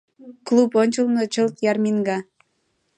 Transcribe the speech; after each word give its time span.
Клуб 0.47 0.71
ончылно 0.81 1.23
чылт 1.33 1.55
ярмиҥга! 1.71 2.17